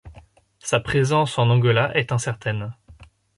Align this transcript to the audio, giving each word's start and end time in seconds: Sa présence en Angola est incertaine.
Sa 0.57 0.79
présence 0.79 1.37
en 1.37 1.51
Angola 1.51 1.95
est 1.95 2.11
incertaine. 2.11 2.73